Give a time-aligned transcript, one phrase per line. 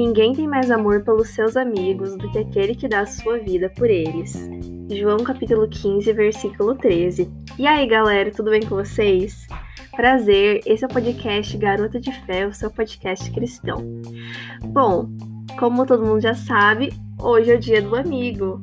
[0.00, 3.68] ninguém tem mais amor pelos seus amigos do que aquele que dá a sua vida
[3.68, 4.48] por eles.
[4.90, 7.30] João capítulo 15, versículo 13.
[7.58, 9.46] E aí, galera, tudo bem com vocês?
[9.94, 13.76] Prazer, esse é o podcast Garota de Fé, o seu podcast cristão.
[14.64, 15.10] Bom,
[15.58, 18.58] como todo mundo já sabe, hoje é o dia do amigo.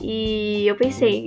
[0.00, 1.24] E eu pensei,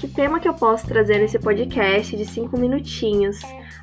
[0.00, 3.38] que tema que eu posso trazer nesse podcast de cinco minutinhos?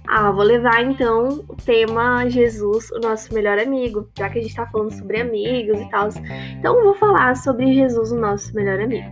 [0.08, 4.56] Ah, vou levar então o tema Jesus, o nosso melhor amigo, já que a gente
[4.56, 6.10] tá falando sobre amigos e tal.
[6.58, 9.08] Então, vou falar sobre Jesus, o nosso melhor amigo.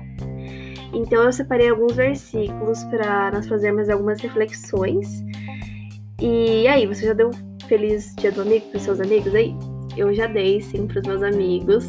[0.93, 5.23] Então, eu separei alguns versículos para nós fazermos algumas reflexões.
[6.19, 9.55] E aí, você já deu um feliz dia do amigo para seus amigos aí?
[9.95, 11.85] Eu já dei sim para os meus amigos.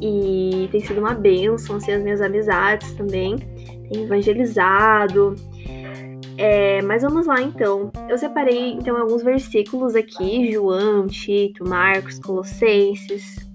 [0.00, 3.36] E tem sido uma bênção, assim, as minhas amizades também.
[3.90, 5.34] Evangelizado.
[6.36, 7.92] É, mas vamos lá então.
[8.08, 13.48] Eu separei então alguns versículos aqui: João, Tito, Marcos, Colossenses.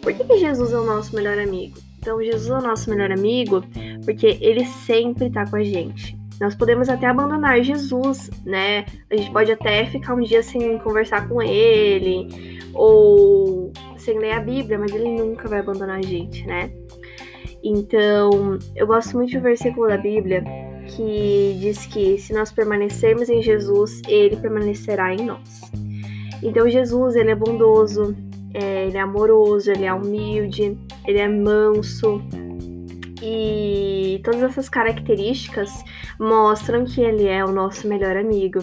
[0.00, 1.78] Por que, que Jesus é o nosso melhor amigo?
[1.98, 3.64] Então, Jesus é o nosso melhor amigo
[4.04, 6.14] porque ele sempre está com a gente.
[6.40, 8.84] Nós podemos até abandonar Jesus, né?
[9.10, 14.40] A gente pode até ficar um dia sem conversar com ele, ou sem ler a
[14.40, 16.70] Bíblia, mas ele nunca vai abandonar a gente, né?
[17.64, 20.44] Então, eu gosto muito do versículo da Bíblia
[20.94, 25.62] que diz que se nós permanecermos em Jesus, ele permanecerá em nós.
[26.42, 28.14] Então, Jesus, ele é bondoso,
[28.52, 30.76] é, ele é amoroso, ele é humilde,
[31.06, 32.20] ele é manso.
[33.22, 35.72] E todas essas características
[36.20, 38.62] mostram que ele é o nosso melhor amigo.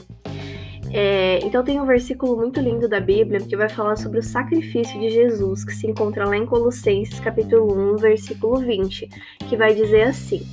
[0.94, 5.00] É, então tem um versículo muito lindo da Bíblia que vai falar sobre o sacrifício
[5.00, 9.08] de Jesus, que se encontra lá em Colossenses capítulo 1, versículo 20,
[9.48, 10.46] que vai dizer assim: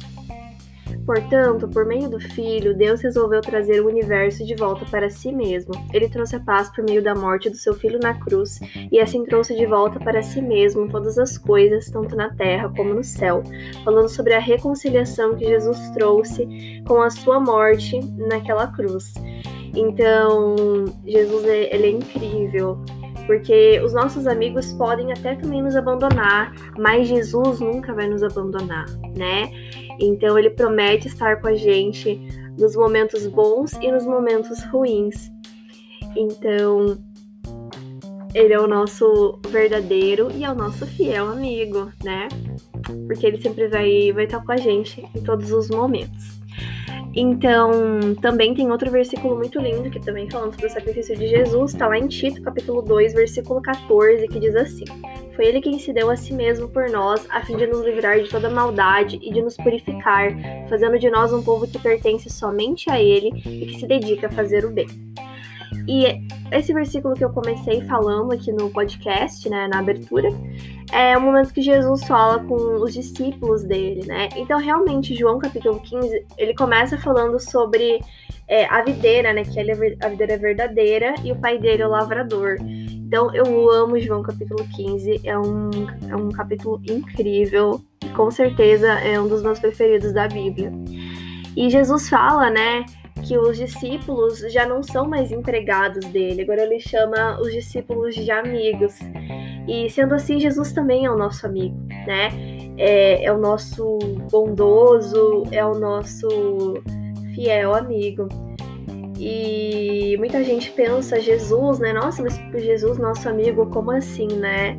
[1.08, 5.72] Portanto, por meio do Filho, Deus resolveu trazer o universo de volta para si mesmo.
[5.90, 8.60] Ele trouxe a paz por meio da morte do seu Filho na cruz,
[8.92, 12.92] e assim trouxe de volta para si mesmo todas as coisas, tanto na terra como
[12.92, 13.42] no céu,
[13.82, 19.14] falando sobre a reconciliação que Jesus trouxe com a sua morte naquela cruz.
[19.78, 20.56] Então,
[21.06, 22.82] Jesus é, ele é incrível,
[23.26, 28.86] porque os nossos amigos podem até também nos abandonar, mas Jesus nunca vai nos abandonar,
[29.16, 29.48] né?
[30.00, 32.20] Então, ele promete estar com a gente
[32.58, 35.30] nos momentos bons e nos momentos ruins.
[36.16, 36.98] Então,
[38.34, 42.26] ele é o nosso verdadeiro e é o nosso fiel amigo, né?
[43.06, 46.38] Porque ele sempre vai, vai estar com a gente em todos os momentos.
[47.20, 51.72] Então, também tem outro versículo muito lindo que também falando sobre o sacrifício de Jesus,
[51.72, 54.84] está lá em Tito, capítulo 2, versículo 14, que diz assim:
[55.34, 58.20] Foi ele quem se deu a si mesmo por nós, a fim de nos livrar
[58.20, 60.30] de toda maldade e de nos purificar,
[60.68, 64.30] fazendo de nós um povo que pertence somente a ele e que se dedica a
[64.30, 64.86] fazer o bem.
[65.86, 70.28] E esse versículo que eu comecei falando aqui no podcast, né, na abertura,
[70.92, 74.28] é o momento que Jesus fala com os discípulos dele, né?
[74.36, 78.00] Então, realmente, João capítulo 15, ele começa falando sobre
[78.46, 79.44] é, a videira, né?
[79.44, 82.56] Que ele é a videira verdadeira e o pai dele é o lavrador.
[82.60, 85.70] Então, eu amo João capítulo 15, é um,
[86.08, 87.82] é um capítulo incrível
[88.18, 90.72] com certeza é um dos meus preferidos da Bíblia.
[91.56, 92.84] E Jesus fala, né?
[93.28, 98.30] Que os discípulos já não são mais empregados dele, agora ele chama os discípulos de
[98.30, 98.94] amigos.
[99.68, 102.30] E sendo assim, Jesus também é o nosso amigo, né?
[102.78, 103.98] É, é o nosso
[104.30, 106.26] bondoso, é o nosso
[107.34, 108.26] fiel amigo.
[109.18, 111.92] E muita gente pensa, Jesus, né?
[111.92, 114.78] Nossa, mas Jesus, nosso amigo, como assim, né?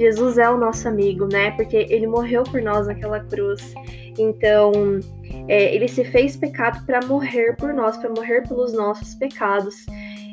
[0.00, 1.50] Jesus é o nosso amigo, né?
[1.50, 3.74] Porque ele morreu por nós naquela cruz.
[4.18, 4.72] Então,
[5.46, 9.84] é, ele se fez pecado para morrer por nós, para morrer pelos nossos pecados.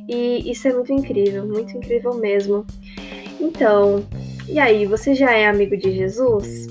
[0.07, 2.65] E isso é muito incrível, muito incrível mesmo.
[3.41, 4.05] Então,
[4.47, 6.67] e aí, você já é amigo de Jesus?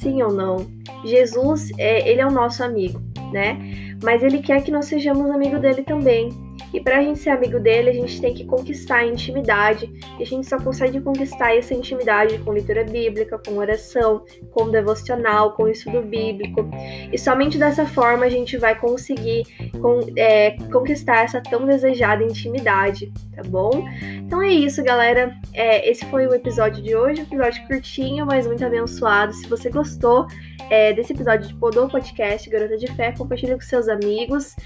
[0.00, 0.56] Sim ou não?
[1.04, 3.00] Jesus, é, ele é o nosso amigo,
[3.32, 3.56] né?
[4.02, 6.30] Mas ele quer que nós sejamos amigo dele também.
[6.72, 9.90] E para a gente ser amigo dele, a gente tem que conquistar a intimidade.
[10.18, 15.52] E a gente só consegue conquistar essa intimidade com leitura bíblica, com oração, com devocional,
[15.52, 16.68] com estudo bíblico.
[17.12, 19.44] E somente dessa forma a gente vai conseguir
[19.80, 23.86] com, é, conquistar essa tão desejada intimidade, tá bom?
[24.18, 25.34] Então é isso, galera.
[25.52, 27.20] É, esse foi o episódio de hoje.
[27.20, 29.32] Um episódio curtinho, mas muito abençoado.
[29.34, 30.26] Se você gostou
[30.70, 34.56] é, desse episódio de Podou Podcast Garota de Fé, compartilhe com seus amigos.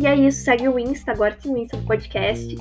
[0.00, 2.56] E é isso, segue o Insta, agora tem o Insta do podcast.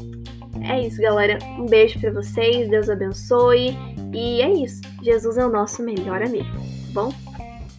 [0.61, 1.39] É isso, galera.
[1.57, 3.77] Um beijo para vocês, Deus abençoe.
[4.13, 4.81] E é isso.
[5.01, 7.13] Jesus é o nosso melhor amigo, tá bom?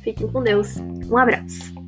[0.02, 0.78] Fiquem com Deus.
[0.78, 1.79] Um abraço.